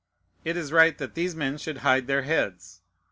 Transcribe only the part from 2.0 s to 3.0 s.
their heads.